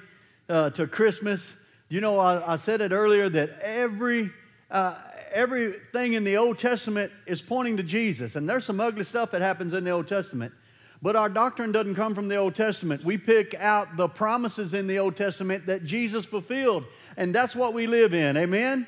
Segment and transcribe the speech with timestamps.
[0.50, 1.52] uh, to Christmas.
[1.90, 4.30] You know, I, I, said it earlier that every,
[4.70, 4.94] uh,
[5.32, 8.36] everything in the Old Testament is pointing to Jesus.
[8.36, 10.54] And there's some ugly stuff that happens in the Old Testament.
[11.02, 13.04] But our doctrine doesn't come from the Old Testament.
[13.06, 16.84] We pick out the promises in the Old Testament that Jesus fulfilled,
[17.16, 18.36] and that's what we live in.
[18.36, 18.86] Amen?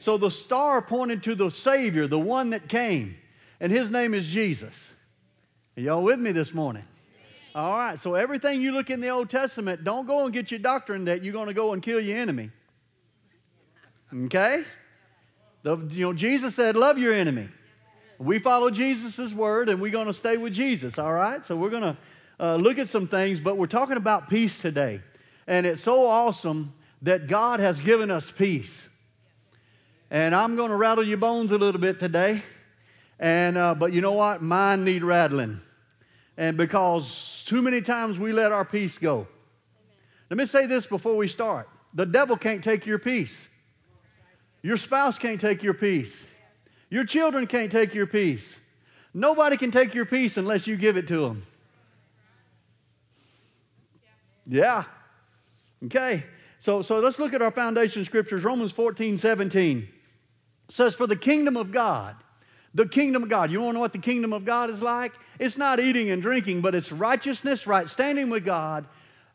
[0.00, 3.16] So the star pointed to the Savior, the one that came,
[3.60, 4.92] and his name is Jesus.
[5.76, 6.84] Are y'all with me this morning?
[7.54, 10.58] All right, so everything you look in the Old Testament, don't go and get your
[10.58, 12.50] doctrine that you're going to go and kill your enemy.
[14.12, 14.64] Okay?
[15.62, 17.48] The, you know, Jesus said, Love your enemy.
[18.18, 21.44] We follow Jesus' word and we're going to stay with Jesus, all right?
[21.44, 21.96] So we're going to
[22.40, 25.00] uh, look at some things, but we're talking about peace today.
[25.46, 28.88] And it's so awesome that God has given us peace.
[30.10, 32.42] And I'm going to rattle your bones a little bit today.
[33.18, 34.42] And, uh, but you know what?
[34.42, 35.60] Mine need rattling.
[36.36, 39.14] And because too many times we let our peace go.
[39.14, 39.26] Amen.
[40.30, 43.48] Let me say this before we start the devil can't take your peace,
[44.62, 46.26] your spouse can't take your peace.
[46.94, 48.60] Your children can't take your peace.
[49.12, 51.44] Nobody can take your peace unless you give it to them.
[54.46, 54.84] Yeah.
[55.86, 56.22] Okay.
[56.60, 58.44] So, so let's look at our foundation scriptures.
[58.44, 59.88] Romans 14, 17
[60.68, 62.14] says, For the kingdom of God,
[62.74, 65.14] the kingdom of God, you want to know what the kingdom of God is like?
[65.40, 68.86] It's not eating and drinking, but it's righteousness, right standing with God,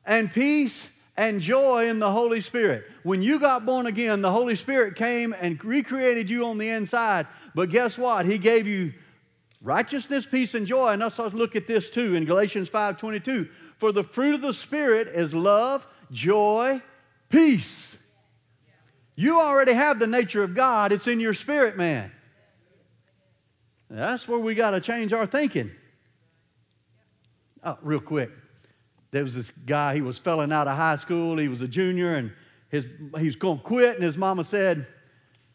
[0.06, 2.86] and peace and joy in the Holy Spirit.
[3.04, 7.28] When you got born again, the Holy Spirit came and recreated you on the inside.
[7.56, 8.26] But guess what?
[8.26, 8.94] He gave you
[9.62, 10.92] righteousness, peace, and joy.
[10.92, 13.50] And let's look at this too in Galatians 5:22.
[13.78, 16.82] For the fruit of the Spirit is love, joy,
[17.30, 17.98] peace.
[19.16, 22.10] You already have the nature of God, it's in your spirit, man.
[23.90, 25.72] That's where we got to change our thinking.
[27.64, 28.32] Oh, real quick.
[29.12, 32.16] There was this guy, he was felling out of high school, he was a junior,
[32.16, 32.32] and
[32.70, 32.86] his,
[33.18, 34.88] he was going to quit, and his mama said,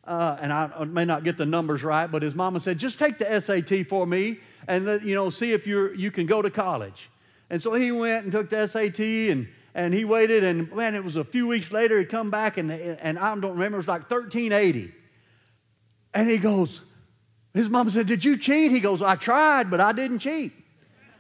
[0.06, 3.18] uh, and I, may not get the numbers right, but his mama said, just take
[3.18, 4.38] the SAT for me
[4.68, 7.08] and let, you know, see if you're, you can go to college.
[7.50, 11.04] And so he went and took the SAT and, and he waited and man, it
[11.04, 13.88] was a few weeks later he come back and, and I don't remember, it was
[13.88, 14.92] like 1380.
[16.12, 16.82] And he goes,
[17.54, 18.70] his mama said, did you cheat?
[18.70, 20.52] He goes, I tried, but I didn't cheat.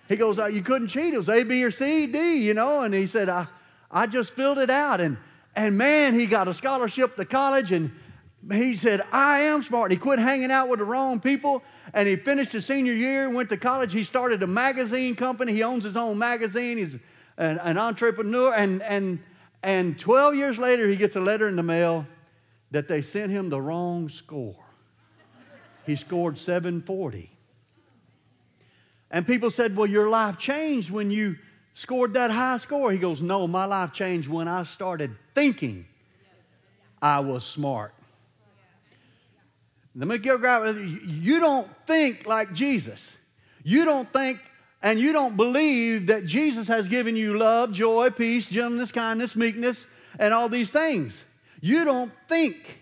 [0.08, 1.14] He goes, uh, you couldn't cheat.
[1.14, 2.82] It was A, B, or C, D, you know.
[2.82, 3.46] And he said, I,
[3.90, 5.00] I just filled it out.
[5.00, 5.16] And,
[5.56, 7.90] and man, he got a scholarship to college and
[8.52, 9.90] he said, I am smart.
[9.90, 11.62] He quit hanging out with the wrong people
[11.92, 13.92] and he finished his senior year, went to college.
[13.92, 15.52] He started a magazine company.
[15.52, 16.76] He owns his own magazine.
[16.76, 16.98] He's
[17.38, 18.52] an, an entrepreneur.
[18.52, 19.20] And, and,
[19.62, 22.06] and 12 years later, he gets a letter in the mail
[22.70, 24.56] that they sent him the wrong score.
[25.86, 27.30] He scored 740.
[29.10, 31.36] And people said, Well, your life changed when you
[31.74, 32.90] scored that high score.
[32.90, 35.86] He goes, No, my life changed when I started thinking
[37.00, 37.94] I was smart.
[39.94, 43.16] Let me get grab You don't think like Jesus.
[43.62, 44.40] You don't think
[44.82, 49.86] and you don't believe that Jesus has given you love, joy, peace, gentleness, kindness, meekness,
[50.18, 51.24] and all these things.
[51.62, 52.80] You don't think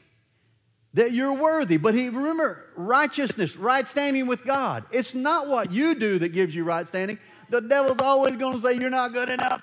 [0.94, 1.76] that you're worthy.
[1.76, 4.84] But he remember righteousness, right standing with God.
[4.90, 7.18] It's not what you do that gives you right standing.
[7.50, 9.62] The devil's always going to say you're not good enough.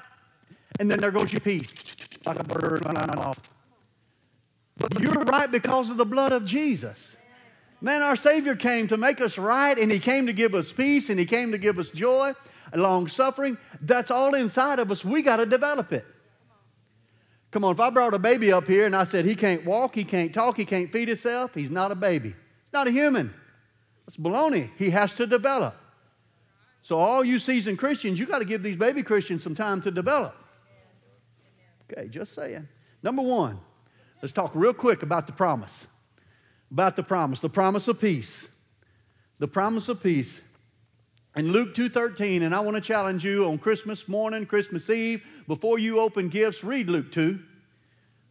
[0.80, 1.68] And then there goes your peace,
[2.26, 3.38] like a bird off.
[4.78, 7.18] But you're right because of the blood of Jesus.
[7.82, 11.10] Man, our Savior came to make us right, and He came to give us peace,
[11.10, 12.34] and He came to give us joy,
[12.76, 13.58] long suffering.
[13.82, 15.06] That's all inside of us.
[15.06, 16.06] We got to develop it.
[17.52, 19.96] Come on, if I brought a baby up here and I said he can't walk,
[19.96, 22.30] he can't talk, he can't feed himself, he's not a baby.
[22.30, 23.34] He's not a human.
[24.06, 24.70] That's baloney.
[24.78, 25.76] He has to develop.
[26.82, 29.92] So, all you seasoned Christians, you got to give these baby Christians some time to
[29.92, 30.36] develop.
[31.92, 32.68] Okay, just saying.
[33.02, 33.60] Number one,
[34.22, 35.88] let's talk real quick about the promise
[36.72, 38.48] about the promise, the promise of peace.
[39.40, 40.42] The promise of peace.
[41.36, 45.80] In Luke 2:13, and I want to challenge you on Christmas morning, Christmas Eve, before
[45.80, 47.40] you open gifts, read Luke 2.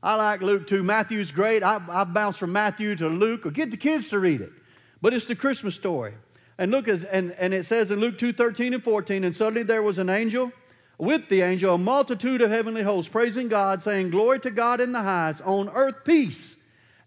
[0.02, 0.82] I like Luke 2.
[0.82, 1.62] Matthew's great.
[1.62, 4.52] I, I bounced from Matthew to Luke, or get the kids to read it.
[5.00, 6.12] But it's the Christmas story.
[6.58, 9.82] And look, and, and it says in Luke 2 13 and 14, and suddenly there
[9.82, 10.52] was an angel,
[10.99, 14.93] with the angel, a multitude of heavenly hosts, praising God, saying, Glory to God in
[14.93, 16.57] the highest, on earth peace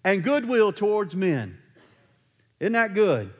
[0.04, 1.58] and goodwill towards men.
[2.60, 3.32] Isn't that good?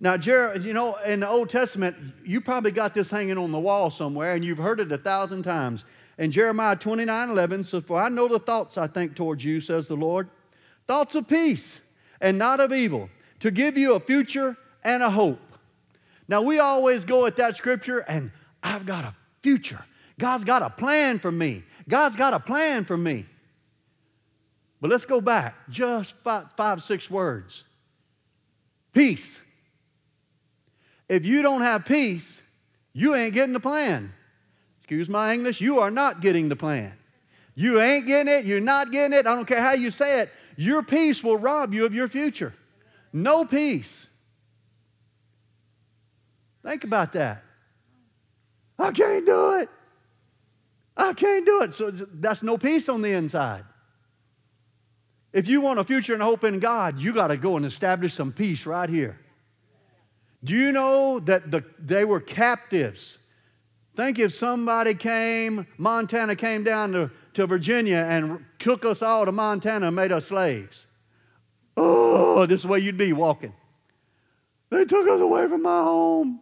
[0.00, 3.58] Now, Jared, you know, in the Old Testament, you probably got this hanging on the
[3.58, 5.84] wall somewhere and you've heard it a thousand times.
[6.18, 9.88] in Jeremiah 29 11 says, For I know the thoughts I think towards you, says
[9.88, 10.28] the Lord,
[10.86, 11.80] thoughts of peace
[12.20, 13.10] and not of evil,
[13.40, 15.40] to give you a future and a hope.
[16.28, 18.30] Now, we always go at that scripture and
[18.62, 19.84] I've got a future.
[20.18, 21.64] God's got a plan for me.
[21.88, 23.26] God's got a plan for me.
[24.80, 27.64] But let's go back just five, five six words.
[28.92, 29.40] Peace.
[31.08, 32.42] If you don't have peace,
[32.92, 34.12] you ain't getting the plan.
[34.80, 36.92] Excuse my English, you are not getting the plan.
[37.54, 39.26] You ain't getting it, you're not getting it.
[39.26, 40.30] I don't care how you say it.
[40.56, 42.54] Your peace will rob you of your future.
[43.12, 44.06] No peace.
[46.64, 47.42] Think about that.
[48.78, 49.68] I can't do it.
[50.96, 51.74] I can't do it.
[51.74, 53.64] So that's no peace on the inside.
[55.38, 58.12] If you want a future and hope in God, you got to go and establish
[58.12, 59.20] some peace right here.
[60.42, 63.18] Do you know that the, they were captives?
[63.94, 69.30] Think if somebody came, Montana came down to, to Virginia and took us all to
[69.30, 70.88] Montana and made us slaves.
[71.76, 73.52] Oh, this is the way you'd be walking.
[74.70, 76.40] They took us away from my home.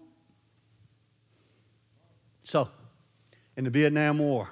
[2.45, 2.71] So,
[3.59, 4.49] in the Vietnam War,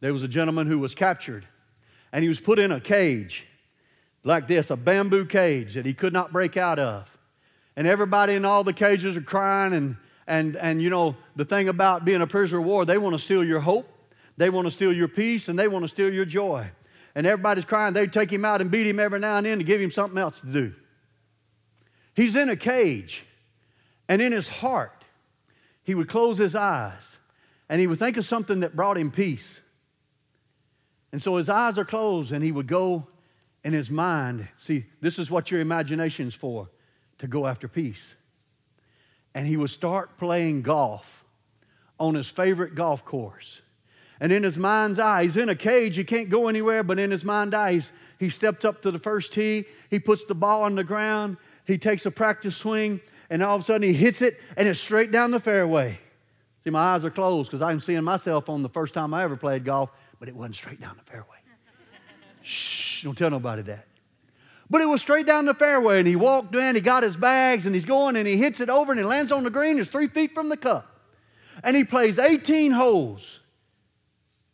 [0.00, 1.46] there was a gentleman who was captured
[2.12, 3.46] and he was put in a cage
[4.24, 7.16] like this, a bamboo cage that he could not break out of.
[7.76, 9.96] And everybody in all the cages are crying and
[10.26, 13.18] and and you know the thing about being a prisoner of war, they want to
[13.18, 13.88] steal your hope,
[14.36, 16.68] they want to steal your peace, and they want to steal your joy.
[17.14, 17.94] And everybody's crying.
[17.94, 20.18] They take him out and beat him every now and then to give him something
[20.18, 20.74] else to do.
[22.14, 23.24] He's in a cage,
[24.08, 25.04] and in his heart,
[25.82, 27.18] he would close his eyes
[27.68, 29.60] and he would think of something that brought him peace.
[31.12, 33.06] And so his eyes are closed and he would go
[33.64, 34.48] in his mind.
[34.56, 36.68] See, this is what your imagination's for
[37.18, 38.14] to go after peace.
[39.34, 41.24] And he would start playing golf
[41.98, 43.60] on his favorite golf course.
[44.20, 47.10] And in his mind's eye, he's in a cage, he can't go anywhere, but in
[47.10, 47.80] his mind's eye,
[48.18, 51.78] he steps up to the first tee, he puts the ball on the ground, he
[51.78, 53.00] takes a practice swing,
[53.30, 55.98] and all of a sudden he hits it and it's straight down the fairway.
[56.64, 59.36] See, my eyes are closed because I'm seeing myself on the first time I ever
[59.36, 61.36] played golf, but it wasn't straight down the fairway.
[62.42, 63.86] Shh, don't tell nobody that.
[64.70, 67.64] But it was straight down the fairway, and he walked in, he got his bags,
[67.64, 69.78] and he's going, and he hits it over, and he lands on the green.
[69.78, 70.86] It's three feet from the cup.
[71.64, 73.40] And he plays 18 holes.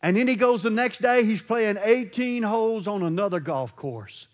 [0.01, 4.27] And then he goes the next day, he's playing 18 holes on another golf course.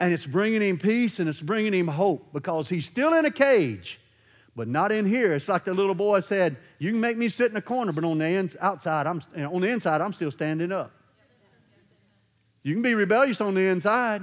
[0.00, 3.30] And it's bringing him peace and it's bringing him hope because he's still in a
[3.30, 4.00] cage,
[4.58, 5.34] but not in here.
[5.34, 8.02] It's like the little boy said, You can make me sit in a corner, but
[8.02, 10.90] on the ins- outside, I'm, on the inside, I'm still standing up.
[12.64, 14.20] You can be rebellious on the inside,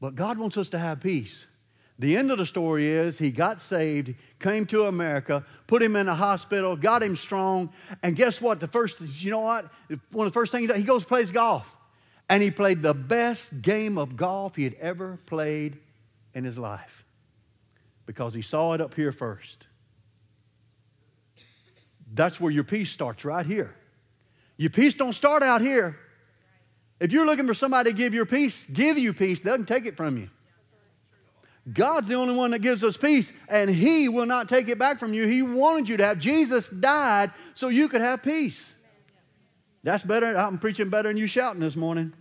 [0.00, 1.46] but God wants us to have peace.
[1.98, 6.08] The end of the story is he got saved, came to America, put him in
[6.08, 7.70] a hospital, got him strong,
[8.02, 8.60] and guess what?
[8.60, 9.70] The first, you know what?
[10.10, 11.70] One of the first things he does, he goes plays golf.
[12.30, 15.76] And he played the best game of golf he had ever played
[16.32, 16.99] in his life
[18.10, 19.68] because he saw it up here first.
[22.12, 23.72] That's where your peace starts, right here.
[24.56, 25.96] Your peace don't start out here.
[26.98, 29.96] If you're looking for somebody to give your peace, give you peace, doesn't take it
[29.96, 30.28] from you.
[31.72, 34.98] God's the only one that gives us peace, and He will not take it back
[34.98, 35.28] from you.
[35.28, 36.18] He wanted you to have.
[36.18, 38.74] Jesus died so you could have peace.
[39.84, 40.36] That's better.
[40.36, 42.12] I'm preaching better than you shouting this morning.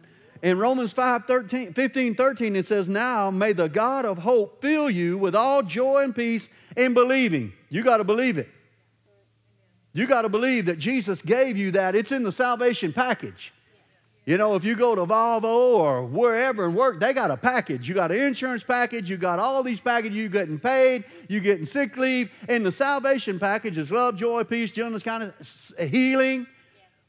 [0.42, 4.90] In Romans 5 13, 15 13, it says, Now may the God of hope fill
[4.90, 7.52] you with all joy and peace in believing.
[7.70, 8.48] You got to believe it.
[9.92, 11.96] You got to believe that Jesus gave you that.
[11.96, 13.54] It's in the salvation package.
[14.26, 17.90] You know, if you go to Volvo or wherever and work, they got a package.
[17.90, 21.66] You got an insurance package, you got all these packages, you getting paid, you getting
[21.66, 22.32] sick leave.
[22.48, 26.46] And the salvation package is love, joy, peace, gentleness, kind of healing,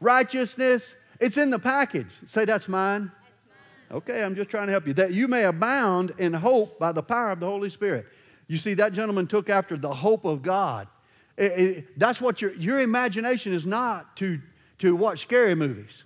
[0.01, 0.95] righteousness.
[1.21, 2.11] It's in the package.
[2.27, 3.13] Say that's mine.
[3.93, 4.95] Okay, I'm just trying to help you.
[4.95, 8.07] That you may abound in hope by the power of the Holy Spirit.
[8.47, 10.89] You see, that gentleman took after the hope of God.
[11.37, 14.41] It, it, that's what your, your imagination is not to,
[14.79, 16.05] to watch scary movies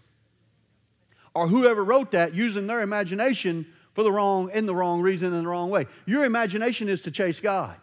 [1.34, 5.42] or whoever wrote that using their imagination for the wrong, in the wrong reason, in
[5.42, 5.86] the wrong way.
[6.06, 7.76] Your imagination is to chase God,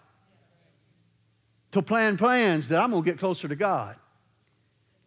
[1.71, 3.95] to plan plans that I'm going to get closer to God.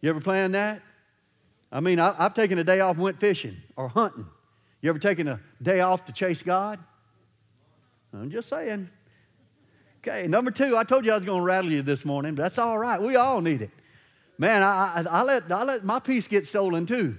[0.01, 0.81] You ever plan that?
[1.71, 4.27] I mean, I, have taken a day off and went fishing or hunting.
[4.85, 6.77] You ever taken a day off to chase God?
[8.13, 8.87] I'm just saying.
[9.97, 12.43] Okay, number two, I told you I was going to rattle you this morning, but
[12.43, 13.01] that's all right.
[13.01, 13.71] We all need it.
[14.37, 17.17] Man, I, I, I, let, I let my peace get stolen too.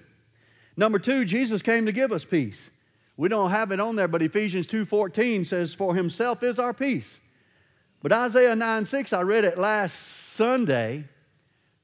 [0.77, 2.71] Number two, Jesus came to give us peace.
[3.17, 7.19] We don't have it on there, but Ephesians 2.14 says, For himself is our peace.
[8.01, 11.05] But Isaiah 9 6, I read it last Sunday,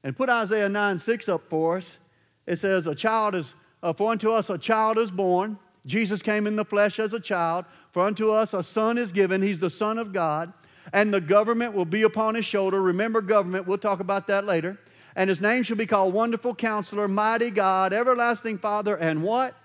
[0.01, 1.99] And put Isaiah 9 6 up for us.
[2.47, 5.59] It says, A child is, uh, for unto us a child is born.
[5.85, 7.65] Jesus came in the flesh as a child.
[7.91, 9.41] For unto us a son is given.
[9.41, 10.53] He's the Son of God.
[10.91, 12.81] And the government will be upon his shoulder.
[12.81, 14.77] Remember, government, we'll talk about that later.
[15.15, 19.55] And his name shall be called Wonderful Counselor, Mighty God, Everlasting Father, and what?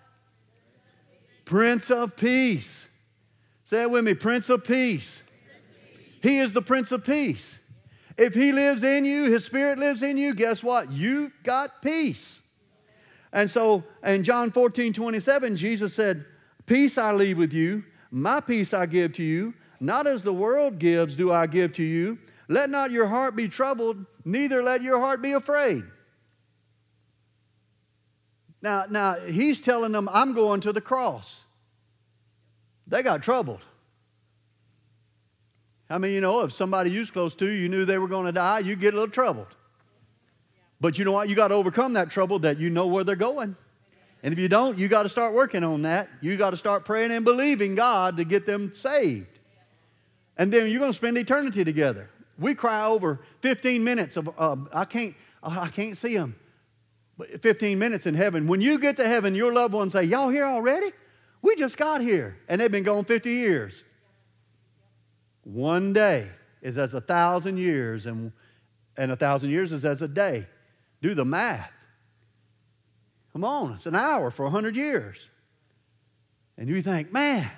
[1.44, 2.88] Prince of Peace.
[3.64, 5.22] Say it with me Prince of Peace.
[6.22, 7.58] He is the Prince of Peace.
[8.18, 10.90] If He lives in you, His Spirit lives in you, guess what?
[10.90, 12.40] You've got peace.
[13.32, 16.24] And so in John 14, 27, Jesus said,
[16.66, 19.54] Peace I leave with you, my peace I give to you.
[19.80, 22.18] Not as the world gives, do I give to you.
[22.48, 25.84] Let not your heart be troubled, neither let your heart be afraid.
[28.60, 31.44] Now, now he's telling them, I'm going to the cross.
[32.86, 33.60] They got troubled.
[35.90, 38.26] I mean, you know if somebody you was close to, you knew they were going
[38.26, 39.54] to die, you get a little troubled.
[40.80, 41.28] But you know what?
[41.28, 43.56] You got to overcome that trouble that you know where they're going.
[44.22, 46.08] And if you don't, you got to start working on that.
[46.20, 49.38] You got to start praying and believing God to get them saved.
[50.36, 52.08] And then you're going to spend eternity together.
[52.38, 56.36] We cry over 15 minutes of, uh, I can't, I can't see them.
[57.40, 58.46] 15 minutes in heaven.
[58.46, 60.92] When you get to heaven, your loved ones say, Y'all here already?
[61.42, 62.36] We just got here.
[62.48, 63.82] And they've been gone 50 years.
[65.42, 66.30] One day
[66.62, 68.32] is as a thousand years, and,
[68.96, 70.46] and a thousand years is as a day.
[71.00, 71.72] Do the math.
[73.32, 75.28] Come on, it's an hour for 100 years.
[76.56, 77.48] And you think, man,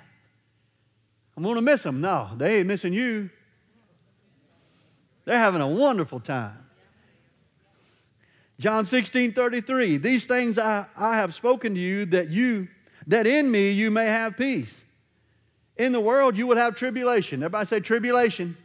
[1.35, 2.01] I'm going to miss them.
[2.01, 3.29] No, they ain't missing you.
[5.25, 6.57] They're having a wonderful time.
[8.59, 9.97] John 16, 33.
[9.97, 12.67] These things I, I have spoken to you that you,
[13.07, 14.83] that in me you may have peace.
[15.77, 17.41] In the world you will have tribulation.
[17.41, 18.55] Everybody say tribulation.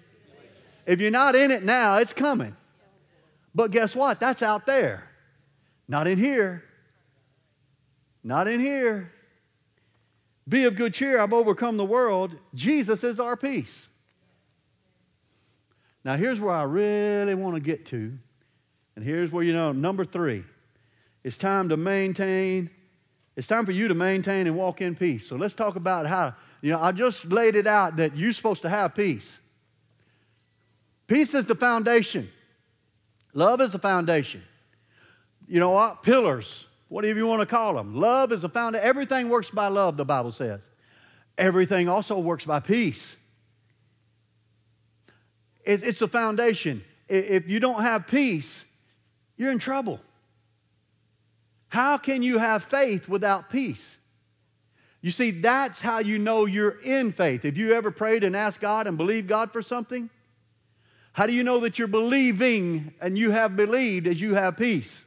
[0.84, 2.54] If you're not in it now, it's coming.
[3.56, 4.20] But guess what?
[4.20, 5.02] That's out there.
[5.88, 6.62] Not in here.
[8.22, 9.10] Not in here.
[10.46, 11.18] Be of good cheer.
[11.18, 12.36] I've overcome the world.
[12.54, 13.88] Jesus is our peace.
[16.04, 18.12] Now, here's where I really want to get to.
[18.94, 20.44] And here's where you know, number three,
[21.24, 22.68] it's time to maintain,
[23.36, 25.26] it's time for you to maintain and walk in peace.
[25.26, 28.62] So let's talk about how, you know, I just laid it out that you're supposed
[28.62, 29.40] to have peace.
[31.06, 32.30] Peace is the foundation.
[33.36, 34.42] Love is the foundation.
[35.46, 36.02] You know what?
[36.02, 37.94] Pillars, whatever you want to call them.
[37.94, 38.84] Love is the foundation.
[38.84, 40.70] Everything works by love, the Bible says.
[41.36, 43.18] Everything also works by peace.
[45.66, 46.82] It's a foundation.
[47.08, 48.64] If you don't have peace,
[49.36, 50.00] you're in trouble.
[51.68, 53.98] How can you have faith without peace?
[55.02, 57.44] You see, that's how you know you're in faith.
[57.44, 60.08] If you ever prayed and asked God and believed God for something,
[61.16, 65.06] how do you know that you're believing and you have believed as you have peace?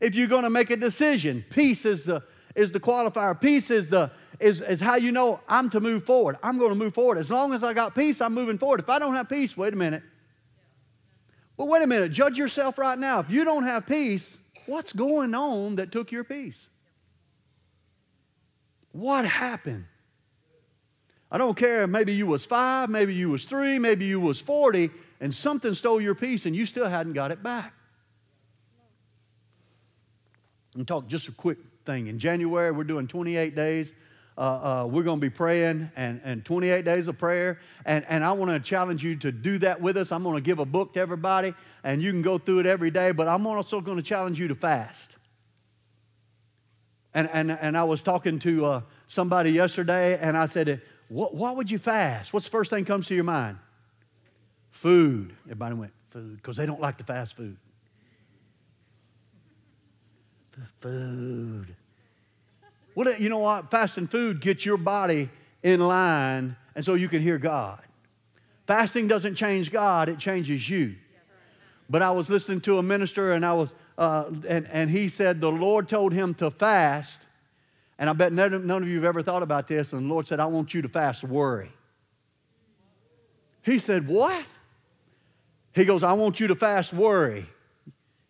[0.00, 2.22] If you're going to make a decision, peace is the,
[2.54, 3.38] is the qualifier.
[3.40, 6.38] Peace is, the, is, is how you know I'm to move forward.
[6.40, 7.18] I'm going to move forward.
[7.18, 8.78] As long as I got peace, I'm moving forward.
[8.78, 10.04] If I don't have peace, wait a minute.
[11.56, 13.18] But wait a minute, judge yourself right now.
[13.18, 16.68] If you don't have peace, what's going on that took your peace?
[18.92, 19.86] What happened?
[21.30, 24.90] I don't care, maybe you was five, maybe you was three, maybe you was 40,
[25.20, 27.72] and something stole your peace and you still hadn't got it back.
[30.74, 32.06] And talk just a quick thing.
[32.06, 33.94] In January, we're doing 28 days.
[34.38, 37.58] Uh, uh, we're going to be praying and, and 28 days of prayer.
[37.86, 40.12] And, and I want to challenge you to do that with us.
[40.12, 42.90] I'm going to give a book to everybody, and you can go through it every
[42.90, 45.16] day, but I'm also going to challenge you to fast.
[47.14, 51.56] And, and, and I was talking to uh, somebody yesterday, and I said, what, what
[51.56, 52.32] would you fast?
[52.32, 53.58] What's the first thing comes to your mind?
[54.70, 55.34] Food.
[55.44, 57.56] Everybody went, food, because they don't like the fast food.
[60.80, 61.74] Food.
[62.94, 63.70] Well, you know what?
[63.70, 65.28] Fasting food gets your body
[65.62, 67.80] in line, and so you can hear God.
[68.66, 70.96] Fasting doesn't change God, it changes you.
[71.88, 75.40] But I was listening to a minister, and I was, uh, and, and he said
[75.40, 77.26] the Lord told him to fast
[77.98, 79.92] and I bet none, none of you have ever thought about this.
[79.92, 81.70] And the Lord said, I want you to fast worry.
[83.62, 84.44] He said, What?
[85.74, 87.46] He goes, I want you to fast worry.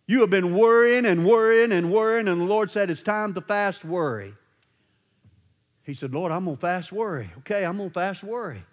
[0.05, 3.41] You have been worrying and worrying and worrying, and the Lord said, It's time to
[3.41, 4.33] fast worry.
[5.83, 7.29] He said, Lord, I'm going to fast worry.
[7.39, 8.63] Okay, I'm going to fast worry.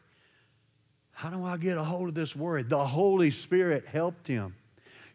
[1.12, 2.64] How do I get a hold of this worry?
[2.64, 4.54] The Holy Spirit helped him.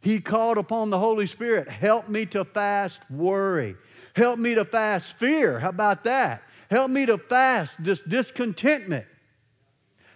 [0.01, 3.75] He called upon the Holy Spirit, help me to fast worry.
[4.19, 5.59] Help me to fast fear.
[5.59, 6.43] How about that?
[6.69, 9.05] Help me to fast this discontentment.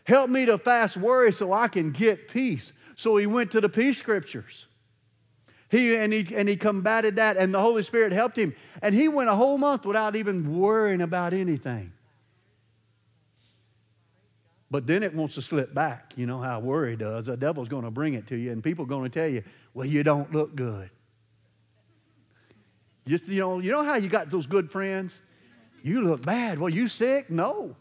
[0.03, 2.73] Help me to fast worry so I can get peace.
[2.97, 4.65] So he went to the peace scriptures.
[5.69, 8.53] He, and, he, and he combated that, and the Holy Spirit helped him.
[8.81, 11.93] And he went a whole month without even worrying about anything.
[14.69, 16.11] But then it wants to slip back.
[16.17, 17.27] You know how worry does.
[17.27, 19.43] The devil's going to bring it to you, and people are going to tell you,
[19.73, 20.89] well, you don't look good.
[23.05, 25.21] Just, you know, you know how you got those good friends?
[25.83, 26.59] You look bad.
[26.59, 27.29] Well, you sick?
[27.29, 27.75] No.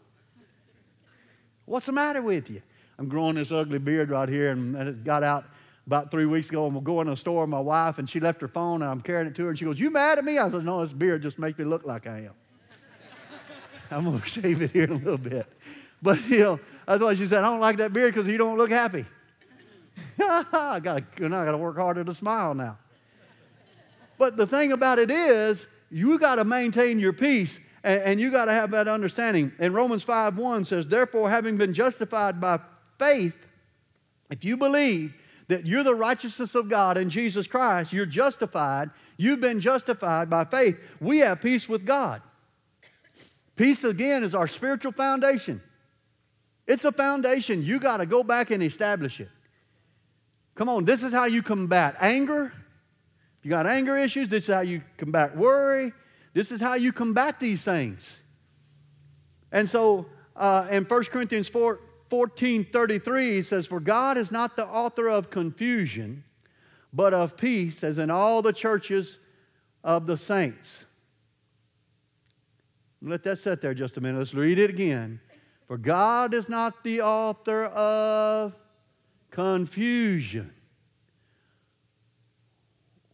[1.65, 2.61] What's the matter with you?
[2.99, 5.45] I'm growing this ugly beard right here, and it got out
[5.87, 8.19] about three weeks ago, and we're going to the store with my wife, and she
[8.19, 10.25] left her phone, and I'm carrying it to her, and she goes, You mad at
[10.25, 10.37] me?
[10.37, 12.33] I said, No, this beard just makes me look like I am.
[13.91, 15.47] I'm going to shave it here in a little bit.
[16.01, 18.57] But, you know, that's why she said, I don't like that beard because you don't
[18.57, 19.05] look happy.
[20.19, 22.77] I got to got to work harder to smile now.
[24.17, 28.31] But the thing about it is, you got to maintain your peace and, and you
[28.31, 29.51] got to have that understanding.
[29.59, 32.59] And Romans 5 1 says, Therefore, having been justified by
[32.97, 33.37] faith,
[34.29, 35.13] if you believe
[35.47, 40.45] that you're the righteousness of God in Jesus Christ, you're justified, you've been justified by
[40.45, 42.21] faith, we have peace with God.
[43.55, 45.61] Peace, again, is our spiritual foundation.
[46.65, 47.61] It's a foundation.
[47.61, 49.29] You got to go back and establish it.
[50.55, 52.53] Come on, this is how you combat anger.
[53.43, 55.91] You got anger issues, this is how you combat worry.
[56.33, 58.17] This is how you combat these things.
[59.51, 64.55] And so uh, in 1 Corinthians 4, 14 33, he says, For God is not
[64.55, 66.23] the author of confusion,
[66.91, 69.19] but of peace, as in all the churches
[69.83, 70.85] of the saints.
[73.01, 74.17] Let that sit there just a minute.
[74.17, 75.19] Let's read it again.
[75.67, 78.55] For God is not the author of
[79.29, 80.53] confusion.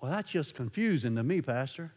[0.02, 1.92] Well, that's just confusing to me, Pastor.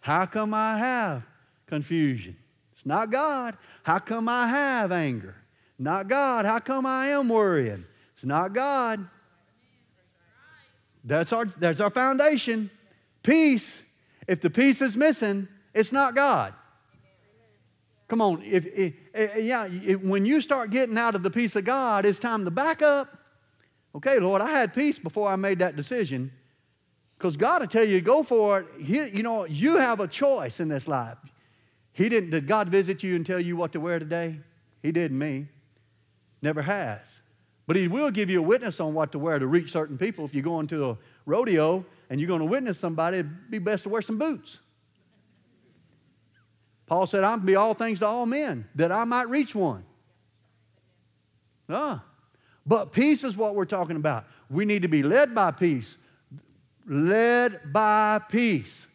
[0.00, 1.28] How come I have
[1.66, 2.36] confusion?
[2.72, 3.56] It's not God.
[3.82, 5.36] How come I have anger?
[5.78, 6.44] Not God.
[6.44, 7.84] How come I am worrying?
[8.14, 9.08] It's not God.
[11.04, 12.70] That's our, that's our foundation.
[13.22, 13.82] Peace.
[14.26, 16.54] If the peace is missing, it's not God.
[18.08, 18.42] Come on.
[18.42, 22.04] If, if, if yeah, if, when you start getting out of the peace of God,
[22.04, 23.08] it's time to back up.
[23.94, 26.30] Okay, Lord, I had peace before I made that decision.
[27.18, 28.66] Because God will tell you to go for it.
[28.80, 31.18] He, you know, you have a choice in this life.
[31.92, 34.38] He didn't, did God visit you and tell you what to wear today?
[34.82, 35.46] He didn't me.
[36.42, 37.20] Never has.
[37.66, 40.24] But he will give you a witness on what to wear to reach certain people.
[40.24, 43.84] If you're going to a rodeo and you're going to witness somebody, it'd be best
[43.84, 44.60] to wear some boots.
[46.86, 49.84] Paul said, I'm to be all things to all men, that I might reach one.
[51.68, 52.04] Ah.
[52.66, 54.26] But peace is what we're talking about.
[54.50, 55.96] We need to be led by peace.
[56.86, 58.86] Led by peace.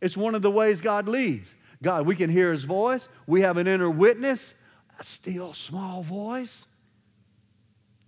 [0.00, 1.54] It's one of the ways God leads.
[1.82, 3.08] God, we can hear his voice.
[3.26, 4.54] We have an inner witness,
[4.98, 6.66] a still small voice.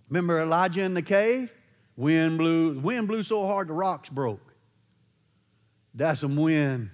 [0.09, 1.53] Remember Elijah in the cave?
[1.95, 4.53] Wind blew, wind blew so hard the rocks broke.
[5.93, 6.89] That's some wind.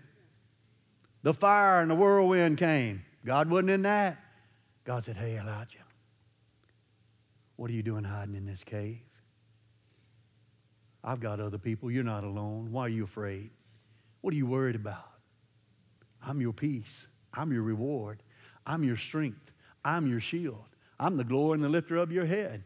[1.23, 3.03] The fire and the whirlwind came.
[3.25, 4.17] God wasn't in that.
[4.83, 5.79] God said, Hey, Elijah,
[7.55, 9.04] what are you doing hiding in this cave?
[11.05, 11.91] I've got other people.
[11.91, 12.71] You're not alone.
[12.71, 13.51] Why are you afraid?
[14.21, 15.07] What are you worried about?
[16.25, 17.07] I'm your peace.
[17.31, 18.23] I'm your reward.
[18.65, 19.53] I'm your strength.
[19.83, 20.65] I'm your shield.
[20.99, 22.63] I'm the glory and the lifter of your head.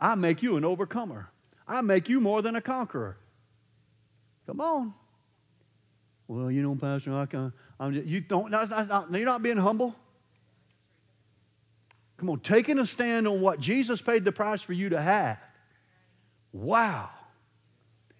[0.00, 1.30] I make you an overcomer.
[1.68, 3.16] I make you more than a conqueror.
[4.46, 4.92] Come on.
[6.26, 9.94] Well, you know, Pastor, I can, I'm just, you don't, you're not being humble.
[12.16, 15.38] Come on, taking a stand on what Jesus paid the price for you to have.
[16.54, 17.10] Wow.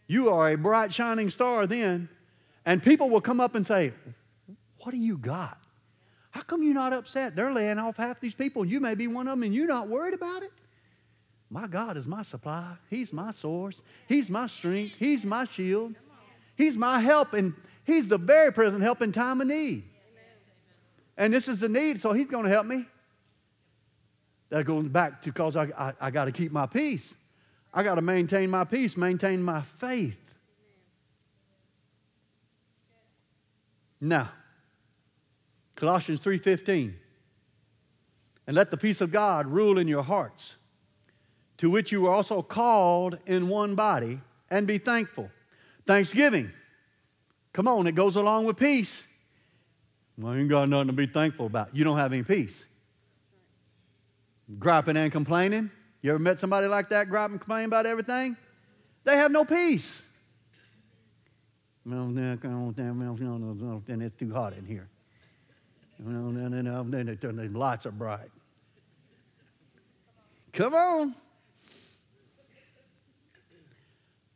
[0.09, 2.09] You are a bright, shining star then.
[2.67, 3.93] And people will come up and say,
[4.81, 5.57] What do you got?
[6.33, 7.37] How come you're not upset?
[7.37, 9.69] They're laying off half these people, and you may be one of them, and you're
[9.69, 10.53] not worried about it?
[11.49, 12.75] My God is my supply.
[12.91, 13.83] He's my source.
[14.09, 14.97] He's my strength.
[14.99, 15.95] He's my shield.
[16.57, 19.85] He's my help, and He's the very present help in time of need.
[21.17, 22.85] And this is the need, so He's going to help me.
[24.49, 27.15] That goes back to because I, I, I got to keep my peace.
[27.75, 30.21] I got to maintain my peace, maintain my faith.
[34.01, 34.31] Now,
[35.75, 36.95] Colossians 3:15.
[38.47, 40.57] And let the peace of God rule in your hearts
[41.57, 45.31] to which you were also called in one body, and be thankful.
[45.87, 46.53] Thanksgiving.
[47.53, 49.05] Come on, it goes along with peace.
[50.19, 51.75] Well, you ain't got nothing to be thankful about.
[51.75, 52.67] You don't have any peace.
[54.59, 55.71] Griping and complaining.
[56.05, 58.37] You ever met somebody like that, griping and complaining about everything?
[59.05, 60.03] They have no peace.
[61.87, 62.29] Then
[64.03, 64.87] it's too hot in here.
[65.99, 68.29] Then the lights are bright.
[70.53, 71.15] Come on.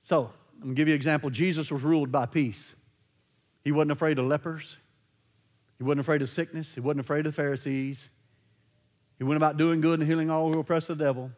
[0.00, 1.28] So I'm going to give you an example.
[1.28, 2.74] Jesus was ruled by peace.
[3.62, 4.78] He wasn't afraid of lepers.
[5.76, 6.74] He wasn't afraid of sickness.
[6.74, 8.08] He wasn't afraid of the Pharisees.
[9.18, 11.30] He went about doing good and healing all who oppressed the devil.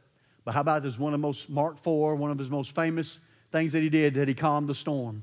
[0.50, 3.20] But how about this one of the most, Mark 4, one of his most famous
[3.52, 5.22] things that he did, that he calmed the storm.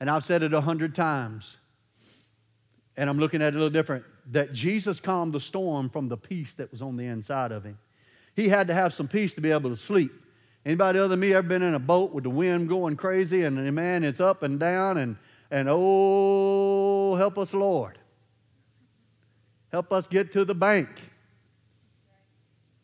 [0.00, 1.58] And I've said it a hundred times,
[2.96, 6.16] and I'm looking at it a little different, that Jesus calmed the storm from the
[6.16, 7.78] peace that was on the inside of him.
[8.34, 10.12] He had to have some peace to be able to sleep.
[10.64, 13.74] Anybody other than me ever been in a boat with the wind going crazy and
[13.74, 15.18] man, it's up and down and,
[15.50, 17.98] and oh, help us, Lord.
[19.70, 21.09] Help us get to the bank.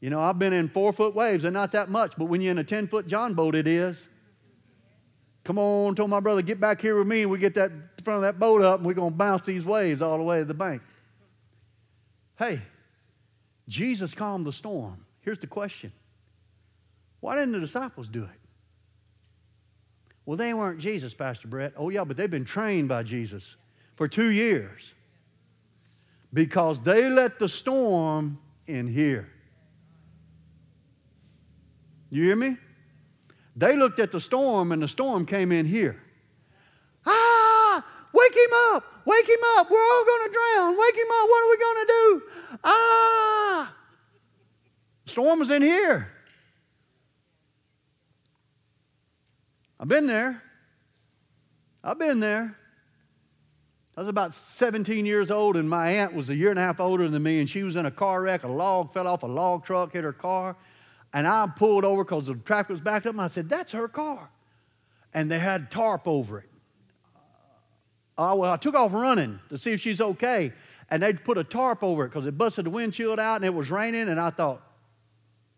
[0.00, 2.50] You know, I've been in four foot waves, they're not that much, but when you're
[2.50, 4.08] in a 10 foot John boat, it is.
[5.44, 7.70] Come on, told my brother, get back here with me, and we get that
[8.02, 10.38] front of that boat up, and we're going to bounce these waves all the way
[10.38, 10.82] to the bank.
[12.38, 12.60] Hey,
[13.68, 15.04] Jesus calmed the storm.
[15.20, 15.92] Here's the question
[17.20, 18.40] Why didn't the disciples do it?
[20.24, 21.72] Well, they weren't Jesus, Pastor Brett.
[21.76, 23.56] Oh, yeah, but they've been trained by Jesus
[23.94, 24.94] for two years
[26.32, 29.28] because they let the storm in here.
[32.10, 32.56] You hear me?
[33.56, 36.00] They looked at the storm, and the storm came in here.
[37.06, 39.70] Ah, wake him up, wake him up.
[39.70, 40.78] We're all going to drown.
[40.78, 41.28] Wake him up.
[41.28, 42.22] What are we going to do?
[42.64, 43.74] Ah,
[45.04, 46.12] the storm was in here.
[49.78, 50.42] I've been there.
[51.82, 52.56] I've been there.
[53.96, 56.80] I was about 17 years old, and my aunt was a year and a half
[56.80, 58.42] older than me, and she was in a car wreck.
[58.42, 60.56] A log fell off a log truck, hit her car.
[61.12, 63.14] And I pulled over because the traffic was backed up.
[63.14, 64.30] And I said, That's her car.
[65.14, 66.50] And they had tarp over it.
[68.18, 70.52] Uh, well, I took off running to see if she's okay.
[70.90, 73.54] And they'd put a tarp over it because it busted the windshield out and it
[73.54, 74.08] was raining.
[74.08, 74.62] And I thought,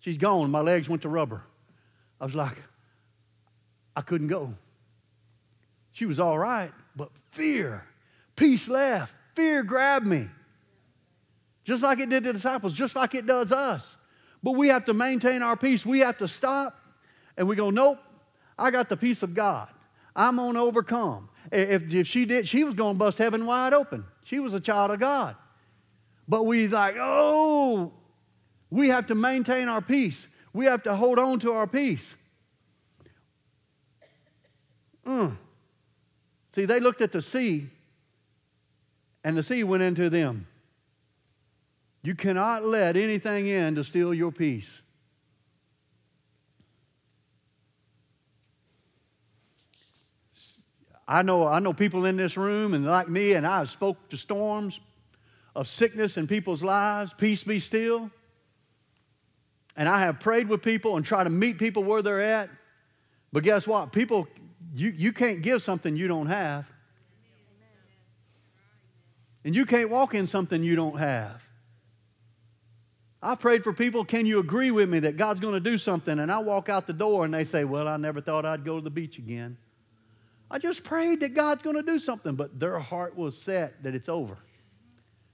[0.00, 0.50] She's gone.
[0.50, 1.42] My legs went to rubber.
[2.20, 2.56] I was like,
[3.96, 4.54] I couldn't go.
[5.92, 7.84] She was all right, but fear,
[8.36, 10.28] peace left, fear grabbed me.
[11.64, 13.96] Just like it did the disciples, just like it does us.
[14.42, 15.84] But we have to maintain our peace.
[15.84, 16.74] We have to stop
[17.36, 17.98] and we go, nope,
[18.58, 19.68] I got the peace of God.
[20.14, 21.28] I'm going to overcome.
[21.52, 24.04] If, if she did, she was going to bust heaven wide open.
[24.24, 25.36] She was a child of God.
[26.26, 27.92] But we like, oh,
[28.70, 30.26] we have to maintain our peace.
[30.52, 32.16] We have to hold on to our peace.
[35.06, 35.36] Mm.
[36.52, 37.68] See, they looked at the sea,
[39.24, 40.46] and the sea went into them.
[42.02, 44.82] You cannot let anything in to steal your peace.
[51.08, 54.10] I know, I know people in this room and like me, and I have spoke
[54.10, 54.78] to storms
[55.56, 58.10] of sickness in people's lives, peace be still.
[59.74, 62.50] And I have prayed with people and tried to meet people where they're at.
[63.32, 63.90] But guess what?
[63.90, 64.28] People,
[64.74, 66.70] you, you can't give something you don't have.
[69.44, 71.47] And you can't walk in something you don't have.
[73.22, 76.20] I prayed for people, can you agree with me that God's going to do something?
[76.20, 78.76] And I walk out the door and they say, Well, I never thought I'd go
[78.76, 79.56] to the beach again.
[80.50, 83.94] I just prayed that God's going to do something, but their heart was set that
[83.94, 84.38] it's over.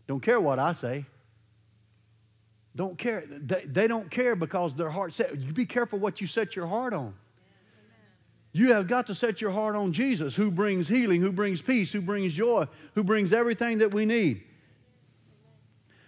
[0.06, 1.04] Don't care what I say.
[2.74, 3.24] Don't care.
[3.28, 5.38] They, they don't care because their heart set.
[5.38, 7.14] You be careful what you set your heart on.
[8.52, 11.92] You have got to set your heart on Jesus, who brings healing, who brings peace,
[11.92, 14.42] who brings joy, who brings everything that we need.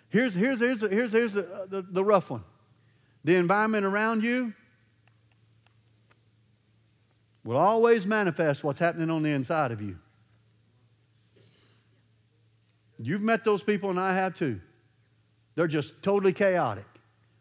[0.08, 2.44] Here's, here's, here's, here's, here's the, uh, the, the rough one
[3.24, 4.54] the environment around you
[7.44, 9.98] will always manifest what's happening on the inside of you.
[13.00, 14.60] You've met those people, and I have too.
[15.56, 16.86] They're just totally chaotic.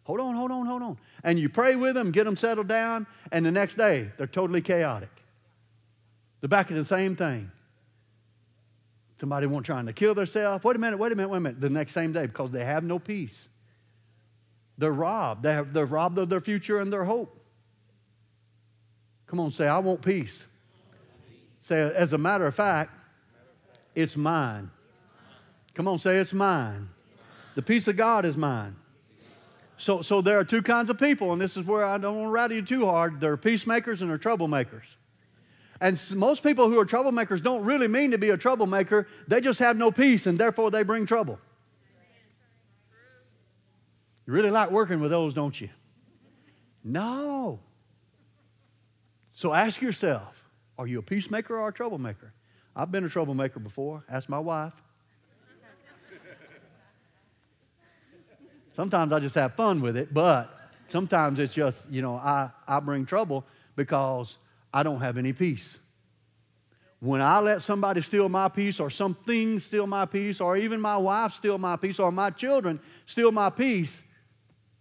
[0.06, 0.97] Hold on, hold on, hold on.
[1.23, 4.62] And you pray with them, get them settled down, and the next day, they're totally
[4.62, 5.10] chaotic.
[6.41, 7.51] They're back at the same thing.
[9.19, 10.63] Somebody won't trying to kill themselves.
[10.63, 11.62] Wait a minute, wait a minute, wait a minute.
[11.62, 13.47] The next same day, because they have no peace.
[14.78, 15.43] They're robbed.
[15.43, 17.39] They have, they're robbed of their future and their hope.
[19.28, 20.45] Come on, say, I want peace.
[21.62, 22.91] Say, as a matter of fact,
[23.95, 24.69] it's mine.
[25.73, 26.89] Come on, say, it's mine.
[27.56, 28.75] The peace of God is mine.
[29.78, 32.28] So, so there are two kinds of people, and this is where I don't want
[32.28, 33.19] to rattle you too hard.
[33.19, 34.95] There are peacemakers and there are troublemakers.
[35.81, 39.07] And most people who are troublemakers don't really mean to be a troublemaker.
[39.27, 41.39] They just have no peace and therefore they bring trouble.
[44.25, 45.69] You really like working with those, don't you?
[46.83, 47.59] No.
[49.31, 50.43] So ask yourself
[50.77, 52.33] are you a peacemaker or a troublemaker?
[52.75, 54.03] I've been a troublemaker before.
[54.09, 54.73] Ask my wife.
[58.73, 60.53] Sometimes I just have fun with it, but
[60.89, 63.45] sometimes it's just, you know, I, I bring trouble
[63.77, 64.38] because
[64.75, 65.79] I don't have any peace.
[66.99, 70.97] When I let somebody steal my peace, or something steal my peace, or even my
[70.97, 74.03] wife steal my peace, or my children steal my peace,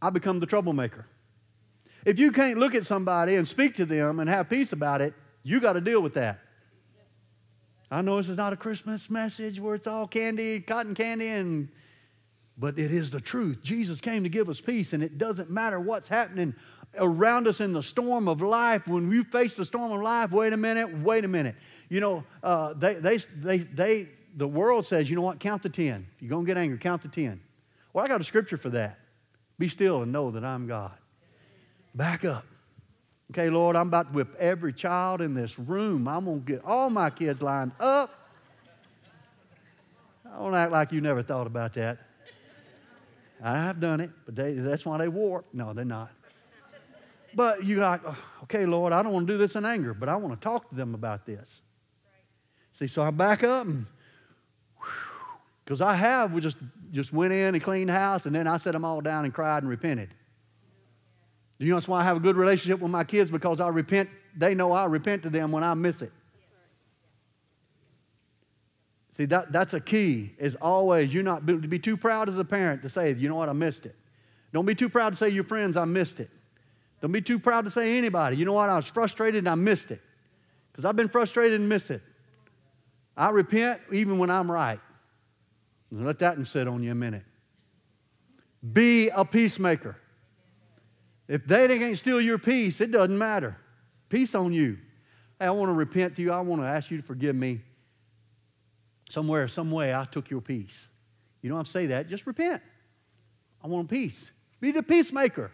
[0.02, 1.06] I become the troublemaker.
[2.04, 5.14] If you can't look at somebody and speak to them and have peace about it,
[5.44, 6.40] you got to deal with that.
[7.88, 11.68] I know this is not a Christmas message where it's all candy, cotton candy, and
[12.56, 13.62] but it is the truth.
[13.62, 16.54] Jesus came to give us peace, and it doesn't matter what's happening
[16.98, 18.86] around us in the storm of life.
[18.86, 21.56] When we face the storm of life, wait a minute, wait a minute.
[21.88, 25.68] You know, uh, they, they, they, they, the world says, you know what, count to
[25.68, 26.06] 10.
[26.16, 27.40] If you're going to get angry, count to 10.
[27.92, 28.98] Well, I got a scripture for that.
[29.58, 30.92] Be still and know that I'm God.
[31.94, 32.44] Back up.
[33.30, 36.08] Okay, Lord, I'm about to whip every child in this room.
[36.08, 38.10] I'm going to get all my kids lined up.
[40.26, 41.98] I don't act like you never thought about that.
[43.42, 45.46] I've done it, but they, that's why they warp.
[45.52, 46.10] No, they're not.
[47.34, 50.08] But you're like, oh, okay, Lord, I don't want to do this in anger, but
[50.08, 51.62] I want to talk to them about this.
[52.72, 53.86] See, so I back up and
[55.64, 56.56] because I have we just
[56.90, 59.32] just went in and cleaned the house and then I set them all down and
[59.32, 60.10] cried and repented.
[61.58, 64.10] You know that's why I have a good relationship with my kids because I repent.
[64.36, 66.12] They know I repent to them when I miss it.
[69.16, 72.36] See, that, that's a key, is always you not be, to be too proud as
[72.36, 73.94] a parent to say, you know what, I missed it.
[74.52, 76.30] Don't be too proud to say your friends, I missed it.
[77.04, 79.56] Don't be too proud to say anybody, you know what, I was frustrated and I
[79.56, 80.00] missed it.
[80.72, 82.00] Because I've been frustrated and missed it.
[83.14, 84.80] I repent even when I'm right.
[85.92, 87.24] Let that sit on you a minute.
[88.72, 89.98] Be a peacemaker.
[91.28, 93.58] If they can't steal your peace, it doesn't matter.
[94.08, 94.78] Peace on you.
[95.38, 96.32] Hey, I want to repent to you.
[96.32, 97.60] I want to ask you to forgive me.
[99.10, 100.88] Somewhere, some way, I took your peace.
[101.42, 102.08] You don't have to say that.
[102.08, 102.62] Just repent.
[103.62, 104.30] I want peace.
[104.58, 105.50] Be the peacemaker.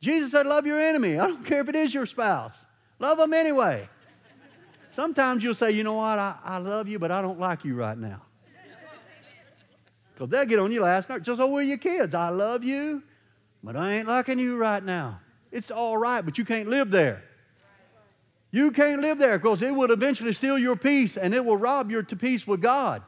[0.00, 1.18] Jesus said, Love your enemy.
[1.18, 2.64] I don't care if it is your spouse.
[2.98, 3.88] Love them anyway.
[4.90, 6.18] Sometimes you'll say, You know what?
[6.18, 8.22] I, I love you, but I don't like you right now.
[10.14, 11.22] Because they'll get on you last night.
[11.22, 12.14] Just over your kids.
[12.14, 13.02] I love you,
[13.62, 15.20] but I ain't liking you right now.
[15.52, 17.22] It's all right, but you can't live there.
[18.50, 21.90] You can't live there because it will eventually steal your peace and it will rob
[21.90, 23.02] your peace with God.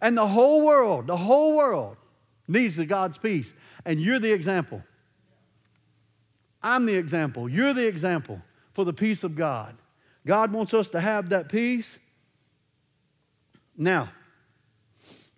[0.00, 1.96] And the whole world, the whole world
[2.48, 3.52] needs the God's peace.
[3.84, 4.82] And you're the example.
[6.62, 7.48] I'm the example.
[7.48, 8.40] You're the example
[8.72, 9.76] for the peace of God.
[10.26, 11.98] God wants us to have that peace.
[13.76, 14.10] Now,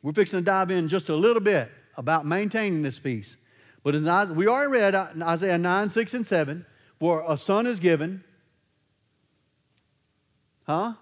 [0.02, 3.36] we're fixing to dive in just a little bit about maintaining this peace.
[3.84, 6.66] But as we already read Isaiah 9, 6, and 7,
[6.98, 8.22] for a son is given.
[10.64, 10.94] Huh?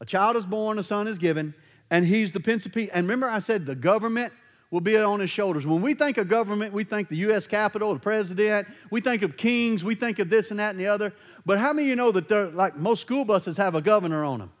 [0.00, 1.54] A child is born, a son is given,
[1.90, 2.90] and he's the Peace.
[2.92, 4.32] And remember, I said the government
[4.70, 5.66] will be on his shoulders.
[5.66, 7.46] When we think of government, we think the U.S.
[7.46, 10.86] Capitol, the president, we think of kings, we think of this and that and the
[10.86, 11.12] other.
[11.46, 14.40] But how many of you know that like most school buses have a governor on
[14.40, 14.52] them?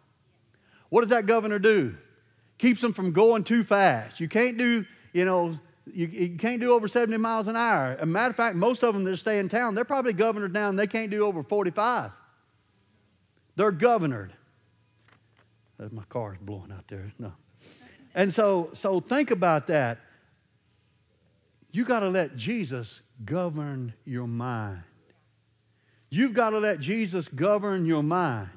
[0.88, 1.94] What does that governor do?
[2.56, 4.18] Keeps them from going too fast.
[4.18, 5.58] You can't do, you know,
[5.92, 7.96] you, you can't do over 70 miles an hour.
[7.96, 10.52] As a matter of fact, most of them that stay in town, they're probably governed
[10.54, 12.10] down, they can't do over 45.
[13.56, 14.32] They're governed.
[15.80, 17.12] Uh, my car's blowing out there.
[17.18, 17.32] No.
[18.18, 20.00] And so, so think about that.
[21.70, 24.82] You got to let Jesus govern your mind.
[26.10, 28.50] You've got to let Jesus govern your mind.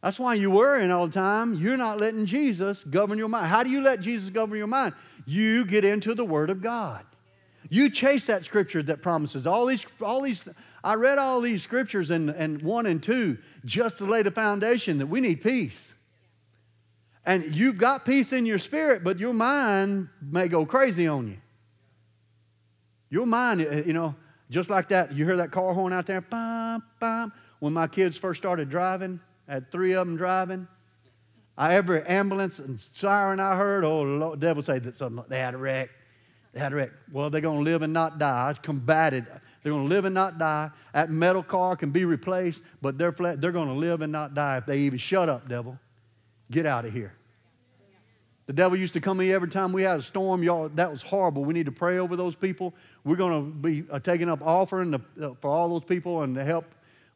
[0.00, 1.54] That's why you're worrying all the time.
[1.54, 3.48] You're not letting Jesus govern your mind.
[3.48, 4.94] How do you let Jesus govern your mind?
[5.26, 7.04] You get into the Word of God.
[7.68, 10.44] You chase that scripture that promises all these, all these.
[10.84, 14.98] I read all these scriptures in, in one and two just to lay the foundation
[14.98, 15.96] that we need peace.
[17.30, 21.36] And you've got peace in your spirit, but your mind may go crazy on you.
[23.08, 24.16] Your mind, uh, you know,
[24.50, 27.32] just like that, you hear that car horn out there, bum, bum.
[27.60, 30.66] When my kids first started driving, I had three of them driving.
[31.56, 35.54] I every ambulance and siren I heard, oh, Lord, devil say that something, they had
[35.54, 35.90] a wreck.
[36.52, 36.90] They had a wreck.
[37.12, 38.48] Well, they're going to live and not die.
[38.48, 39.24] I combated.
[39.62, 40.70] They're going to live and not die.
[40.94, 44.56] That metal car can be replaced, but they're, they're going to live and not die
[44.56, 45.78] if they even shut up, devil.
[46.50, 47.14] Get out of here.
[48.50, 50.42] The devil used to come me every time we had a storm.
[50.42, 51.44] Y'all, that was horrible.
[51.44, 52.74] We need to pray over those people.
[53.04, 56.34] We're going to be uh, taking up offering to, uh, for all those people and
[56.34, 56.64] to help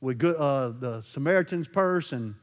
[0.00, 2.36] with good, uh, the Samaritan's Purse and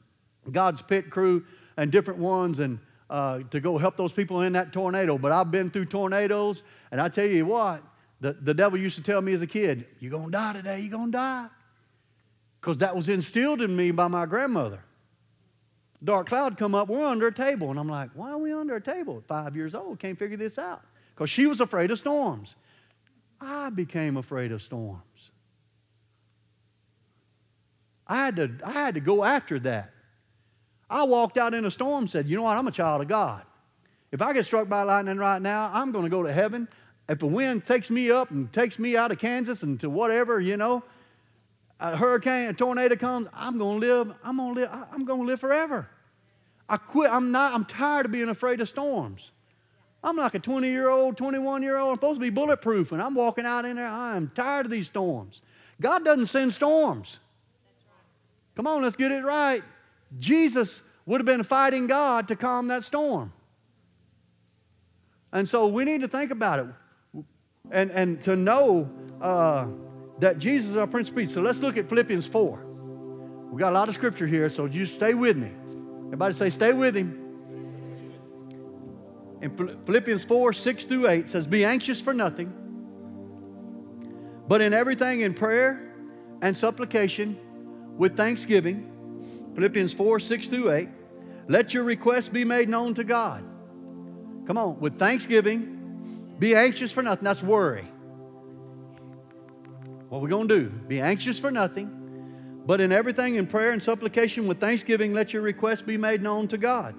[0.52, 1.46] God's Pit Crew
[1.78, 5.18] and different ones and uh, to go help those people in that tornado.
[5.18, 7.82] But I've been through tornadoes, and I tell you what,
[8.20, 10.82] the, the devil used to tell me as a kid, You're going to die today,
[10.82, 11.48] you're going to die.
[12.60, 14.84] Because that was instilled in me by my grandmother
[16.04, 17.70] dark cloud come up, we're under a table.
[17.70, 19.24] And I'm like, why are we under a table?
[19.28, 20.82] Five years old, can't figure this out.
[21.14, 22.56] Because she was afraid of storms.
[23.40, 25.32] I became afraid of storms.
[28.08, 29.94] I had to, I had to go after that.
[30.90, 32.58] I walked out in a storm said, You know what?
[32.58, 33.44] I'm a child of God.
[34.12, 36.68] If I get struck by lightning right now, I'm going to go to heaven.
[37.08, 40.40] If the wind takes me up and takes me out of Kansas and to whatever,
[40.40, 40.84] you know,
[41.82, 44.14] a hurricane, a tornado comes, I'm going to live.
[44.24, 44.70] I'm going to live.
[44.92, 45.90] I'm going to live forever.
[46.70, 47.12] I quit.
[47.12, 47.54] I'm not.
[47.54, 49.32] I'm tired of being afraid of storms.
[50.04, 51.90] I'm like a 20 year old, 21 year old.
[51.90, 53.88] I'm supposed to be bulletproof, and I'm walking out in there.
[53.88, 55.42] I am tired of these storms.
[55.82, 57.20] God doesn't send storms.
[58.56, 59.62] Come on, let's get it right.
[60.20, 63.34] Jesus would have been fighting God to calm that storm.
[65.34, 67.26] And so we need to think about it
[67.72, 68.90] and, and to know
[69.22, 69.68] uh,
[70.22, 71.34] that Jesus is our Prince of Peace.
[71.34, 72.66] So let's look at Philippians 4.
[73.52, 75.52] We got a lot of scripture here, so you stay with me.
[76.06, 77.18] Everybody say, stay with him.
[79.42, 79.50] In
[79.86, 82.54] Philippians 4 6 through 8 says, Be anxious for nothing,
[84.48, 85.92] but in everything in prayer
[86.44, 87.38] and supplication
[87.98, 88.88] with thanksgiving.
[89.56, 90.90] Philippians 4 6 through 8.
[91.48, 93.44] Let your requests be made known to God.
[94.46, 97.24] Come on, with thanksgiving, be anxious for nothing.
[97.24, 97.91] That's worry.
[100.12, 101.90] What we're going to do, be anxious for nothing,
[102.66, 106.50] but in everything in prayer and supplication with thanksgiving, let your requests be made known
[106.50, 106.96] to God.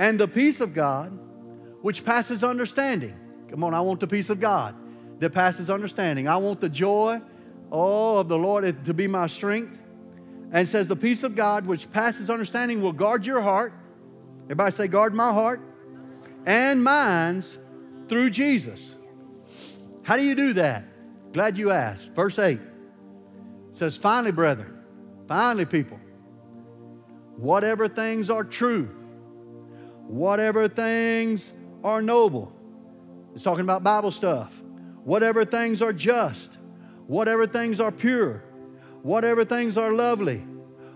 [0.00, 1.16] And the peace of God,
[1.80, 3.16] which passes understanding.
[3.46, 4.74] Come on, I want the peace of God
[5.20, 6.26] that passes understanding.
[6.26, 7.20] I want the joy,
[7.70, 9.78] oh, of the Lord to be my strength.
[10.50, 13.72] And says, the peace of God, which passes understanding, will guard your heart.
[14.46, 15.60] Everybody say, guard my heart
[16.46, 17.58] and minds
[18.08, 18.96] through Jesus.
[20.02, 20.82] How do you do that?
[21.32, 22.10] Glad you asked.
[22.14, 22.60] Verse 8
[23.72, 24.82] says, Finally, brethren,
[25.26, 25.98] finally, people,
[27.36, 28.86] whatever things are true,
[30.06, 31.52] whatever things
[31.84, 32.52] are noble,
[33.34, 34.62] it's talking about Bible stuff,
[35.04, 36.58] whatever things are just,
[37.06, 38.42] whatever things are pure,
[39.02, 40.38] whatever things are lovely,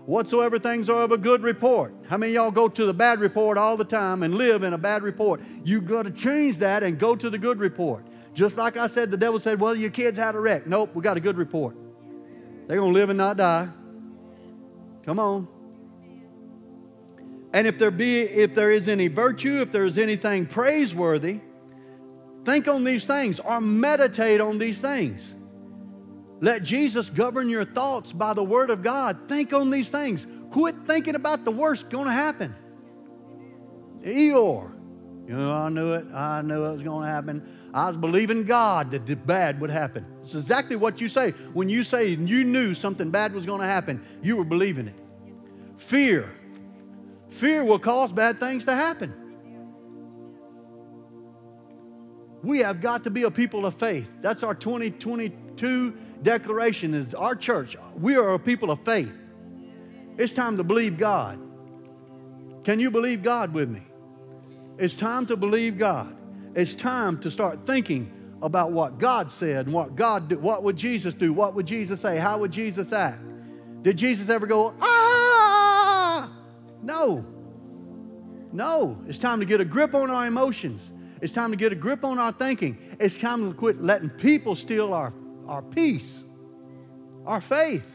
[0.05, 1.93] whatsoever things are of a good report.
[2.09, 4.77] How many y'all go to the bad report all the time and live in a
[4.77, 5.41] bad report?
[5.63, 8.05] You got to change that and go to the good report.
[8.33, 10.65] Just like I said, the devil said, Well, your kids had a wreck.
[10.65, 11.75] Nope, we got a good report.
[12.67, 13.67] They're going to live and not die.
[15.05, 15.47] Come on.
[17.51, 21.39] And if there be if there is any virtue, if there is anything praiseworthy,
[22.45, 25.35] think on these things or meditate on these things.
[26.41, 29.29] Let Jesus govern your thoughts by the word of God.
[29.29, 30.25] Think on these things.
[30.49, 32.53] Quit thinking about the worst going to happen.
[34.01, 34.71] Eeyore.
[35.27, 36.05] You know, I knew it.
[36.13, 37.62] I knew it was going to happen.
[37.73, 40.05] I was believing God that the bad would happen.
[40.21, 41.31] It's exactly what you say.
[41.53, 44.95] When you say you knew something bad was going to happen, you were believing it.
[45.77, 46.29] Fear.
[47.29, 49.11] Fear will cause bad things to happen.
[52.43, 54.09] We have got to be a people of faith.
[54.21, 57.75] That's our 2022 declaration is our church.
[57.95, 59.11] We are a people of faith.
[60.17, 61.39] It's time to believe God.
[62.63, 63.81] Can you believe God with me?
[64.77, 66.15] It's time to believe God.
[66.55, 68.11] It's time to start thinking
[68.41, 70.37] about what God said and what God do.
[70.37, 71.33] What would Jesus do?
[71.33, 72.17] What would Jesus say?
[72.17, 73.21] How would Jesus act?
[73.81, 76.29] Did Jesus ever go, ah?
[76.81, 77.25] No.
[78.51, 78.97] No.
[79.07, 80.91] It's time to get a grip on our emotions.
[81.21, 82.77] It's time to get a grip on our thinking.
[82.99, 85.13] It's time to quit letting people steal our,
[85.47, 86.23] our peace,
[87.25, 87.85] our faith,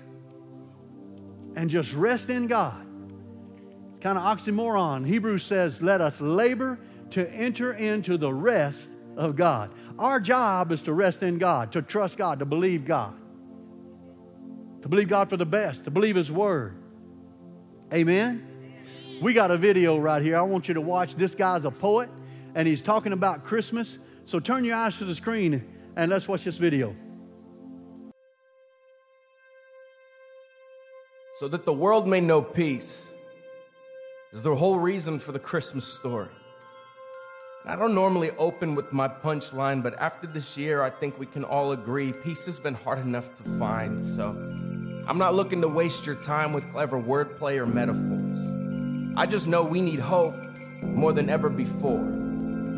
[1.55, 2.87] and just rest in God.
[4.01, 5.07] Kind of oxymoron.
[5.07, 6.79] Hebrews says, let us labor
[7.11, 9.73] to enter into the rest of God.
[9.99, 13.15] Our job is to rest in God, to trust God, to believe God,
[14.83, 16.77] to believe God for the best, to believe His Word.
[17.93, 18.47] Amen?
[19.21, 20.37] We got a video right here.
[20.37, 21.17] I want you to watch.
[21.17, 22.09] This guy's a poet,
[22.55, 23.99] and he's talking about Christmas.
[24.27, 25.65] So turn your eyes to the screen
[25.97, 26.95] and let's watch this video.
[31.41, 33.09] So that the world may know peace
[34.33, 36.29] is the whole reason for the Christmas story.
[37.69, 41.45] I don't normally open with my punchline, but after this year, I think we can
[41.45, 44.03] all agree peace has been hard enough to find.
[44.03, 44.29] So
[45.07, 49.13] I'm not looking to waste your time with clever wordplay or metaphors.
[49.19, 50.35] I just know we need hope
[50.81, 51.99] more than ever before.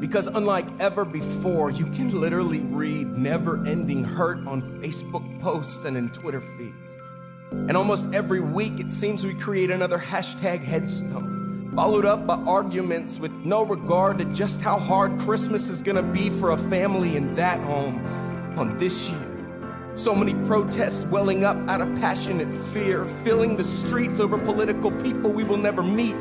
[0.01, 5.97] Because unlike ever before, you can literally read never ending hurt on Facebook posts and
[5.97, 6.97] in Twitter feeds.
[7.53, 11.40] And almost every week, it seems we create another hashtag headstone
[11.75, 16.29] followed up by arguments with no regard to just how hard Christmas is gonna be
[16.31, 18.05] for a family in that home
[18.59, 19.27] on this year.
[19.95, 25.31] So many protests welling up out of passionate fear, filling the streets over political people
[25.31, 26.17] we will never meet.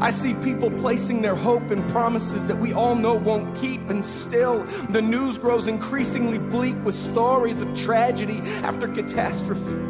[0.00, 4.04] I see people placing their hope in promises that we all know won't keep, and
[4.04, 9.89] still the news grows increasingly bleak with stories of tragedy after catastrophe.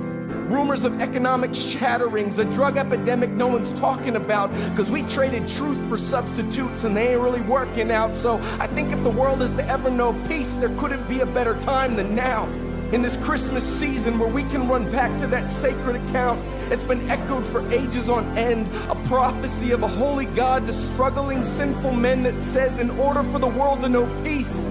[0.51, 5.79] Rumors of economic shatterings, a drug epidemic no one's talking about because we traded truth
[5.89, 8.17] for substitutes and they ain't really working out.
[8.17, 11.27] So I think if the world is to ever know peace, there couldn't be a
[11.27, 12.47] better time than now.
[12.93, 16.41] In this Christmas season where we can run back to that sacred account,
[16.73, 21.45] it's been echoed for ages on end, a prophecy of a holy God to struggling
[21.45, 24.67] sinful men that says, in order for the world to know peace,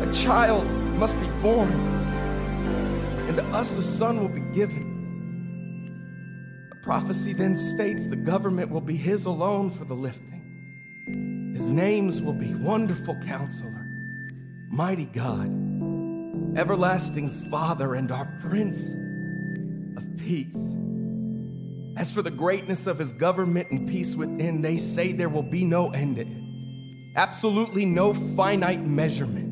[0.00, 0.66] a child
[0.98, 1.70] must be born,
[3.36, 4.94] and to us a son will be given.
[6.70, 11.52] The prophecy then states the government will be his alone for the lifting.
[11.52, 13.88] His names will be Wonderful Counselor,
[14.68, 15.46] Mighty God,
[16.56, 18.90] Everlasting Father, and our Prince
[19.96, 20.76] of Peace.
[21.96, 25.64] As for the greatness of his government and peace within, they say there will be
[25.64, 26.28] no end to it,
[27.16, 29.43] absolutely no finite measurement.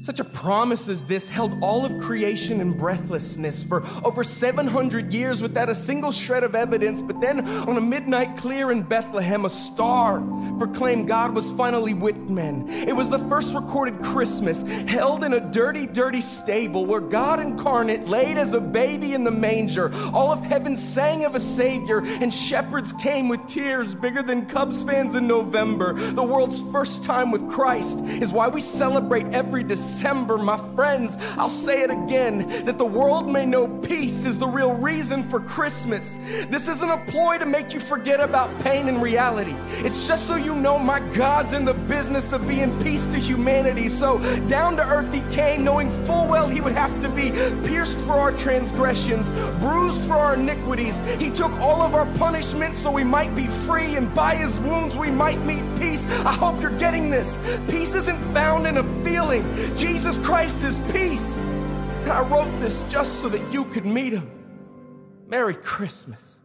[0.00, 5.42] Such a promise as this held all of creation in breathlessness for over 700 years
[5.42, 7.02] without a single shred of evidence.
[7.02, 10.20] But then, on a midnight clear in Bethlehem, a star
[10.56, 12.68] proclaimed God was finally with men.
[12.68, 18.06] It was the first recorded Christmas held in a dirty, dirty stable where God incarnate
[18.06, 19.92] laid as a baby in the manger.
[20.14, 24.82] All of heaven sang of a Savior, and shepherds came with tears bigger than Cubs
[24.82, 25.92] fans in November.
[26.12, 29.87] The world's first time with Christ is why we celebrate every December.
[29.88, 34.46] December, my friends, I'll say it again that the world may know peace is the
[34.46, 36.18] real reason for Christmas.
[36.50, 39.54] This isn't a ploy to make you forget about pain and reality.
[39.78, 43.88] It's just so you know my God's in the business of being peace to humanity.
[43.88, 47.30] So down to earth he came, knowing full well he would have to be
[47.66, 50.98] pierced for our transgressions, bruised for our iniquities.
[51.18, 54.96] He took all of our punishment so we might be free, and by his wounds
[54.96, 56.06] we might meet peace.
[56.26, 57.38] I hope you're getting this.
[57.70, 59.42] Peace isn't found in a feeling.
[59.76, 61.38] Jesus Christ is peace.
[62.04, 64.30] I wrote this just so that you could meet him.
[65.26, 66.38] Merry Christmas.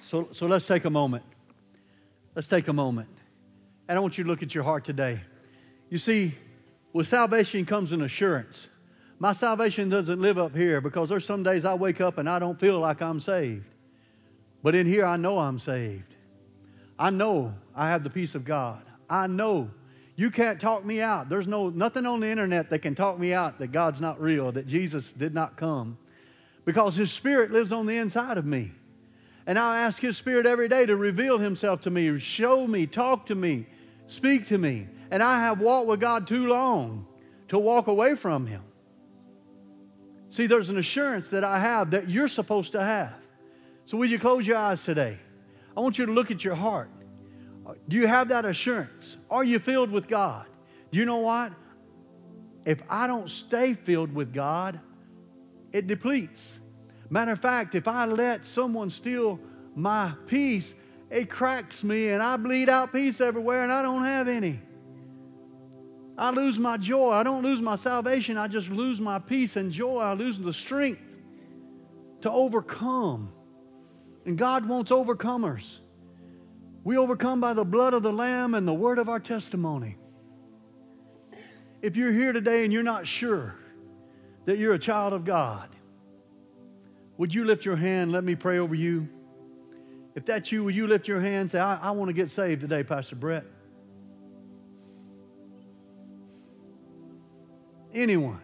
[0.00, 1.24] So, so let's take a moment.
[2.34, 3.08] Let's take a moment.
[3.88, 5.20] And I want you to look at your heart today.
[5.90, 6.34] You see,
[6.92, 8.68] with salvation comes an assurance.
[9.18, 12.38] My salvation doesn't live up here because there's some days I wake up and I
[12.38, 13.66] don't feel like I'm saved.
[14.62, 16.14] But in here, I know I'm saved.
[16.98, 18.82] I know I have the peace of God.
[19.08, 19.70] I know
[20.16, 21.28] you can't talk me out.
[21.28, 24.52] There's no nothing on the internet that can talk me out that God's not real,
[24.52, 25.98] that Jesus did not come.
[26.64, 28.72] Because his spirit lives on the inside of me.
[29.46, 33.26] And I ask his spirit every day to reveal himself to me, show me, talk
[33.26, 33.66] to me,
[34.06, 34.86] speak to me.
[35.10, 37.06] And I have walked with God too long
[37.48, 38.62] to walk away from him.
[40.28, 43.14] See, there's an assurance that I have that you're supposed to have.
[43.84, 45.18] So, would you close your eyes today?
[45.76, 46.88] I want you to look at your heart.
[47.88, 49.16] Do you have that assurance?
[49.30, 50.46] Are you filled with God?
[50.90, 51.52] Do you know what?
[52.64, 54.78] If I don't stay filled with God,
[55.72, 56.58] it depletes.
[57.10, 59.40] Matter of fact, if I let someone steal
[59.74, 60.74] my peace,
[61.10, 64.60] it cracks me and I bleed out peace everywhere and I don't have any.
[66.16, 67.10] I lose my joy.
[67.10, 68.38] I don't lose my salvation.
[68.38, 69.98] I just lose my peace and joy.
[69.98, 71.02] I lose the strength
[72.20, 73.32] to overcome.
[74.24, 75.78] And God wants overcomers.
[76.84, 79.96] We overcome by the blood of the Lamb and the word of our testimony.
[81.80, 83.54] If you're here today and you're not sure
[84.46, 85.68] that you're a child of God,
[87.18, 88.10] would you lift your hand?
[88.10, 89.08] Let me pray over you.
[90.14, 92.30] If that's you, will you lift your hand and say, I, I want to get
[92.30, 93.44] saved today, Pastor Brett?
[97.94, 98.40] Anyone?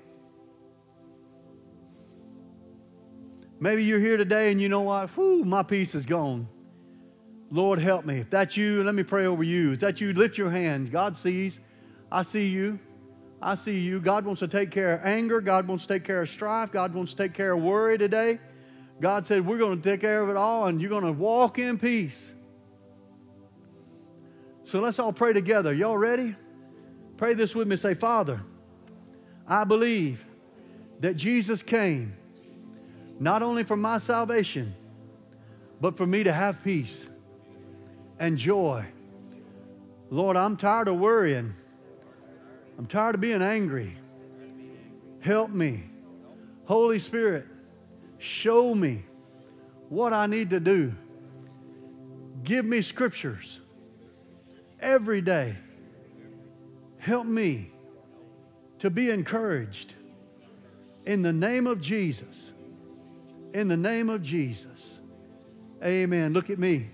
[3.60, 5.10] Maybe you're here today and you know what?
[5.10, 6.46] Whew, my peace is gone.
[7.50, 8.18] Lord, help me.
[8.18, 9.72] If that's you, let me pray over you.
[9.72, 10.90] If that's you, lift your hand.
[10.90, 11.60] God sees.
[12.12, 12.78] I see you.
[13.40, 14.00] I see you.
[14.00, 15.40] God wants to take care of anger.
[15.40, 16.72] God wants to take care of strife.
[16.72, 18.38] God wants to take care of worry today.
[19.00, 21.58] God said, We're going to take care of it all, and you're going to walk
[21.58, 22.34] in peace.
[24.64, 25.72] So let's all pray together.
[25.72, 26.34] Y'all ready?
[27.16, 27.76] Pray this with me.
[27.76, 28.42] Say, Father,
[29.46, 30.24] I believe
[31.00, 32.14] that Jesus came
[33.18, 34.74] not only for my salvation,
[35.80, 37.08] but for me to have peace
[38.18, 38.84] and joy.
[40.10, 41.54] Lord, I'm tired of worrying.
[42.78, 43.96] I'm tired of being angry.
[45.20, 45.84] Help me.
[46.64, 47.46] Holy Spirit,
[48.18, 49.04] show me
[49.88, 50.94] what I need to do.
[52.44, 53.60] Give me scriptures
[54.80, 55.56] every day.
[56.98, 57.70] Help me
[58.78, 59.94] to be encouraged
[61.06, 62.52] in the name of Jesus.
[63.54, 65.00] In the name of Jesus.
[65.82, 66.32] Amen.
[66.32, 66.90] Look at me.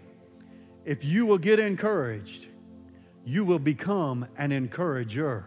[0.85, 2.49] If you will get encouraged,
[3.25, 5.47] you will become an encourager.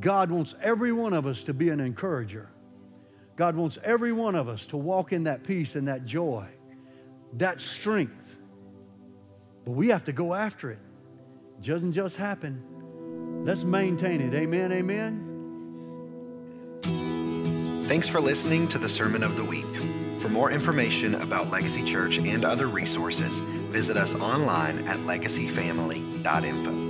[0.00, 2.50] God wants every one of us to be an encourager.
[3.36, 6.46] God wants every one of us to walk in that peace and that joy,
[7.34, 8.38] that strength.
[9.64, 10.78] But we have to go after it.
[11.58, 12.62] It doesn't just happen.
[13.44, 14.34] Let's maintain it.
[14.34, 15.24] Amen, amen.
[17.84, 19.64] Thanks for listening to the Sermon of the Week.
[20.18, 26.87] For more information about Legacy Church and other resources, visit us online at legacyfamily.info.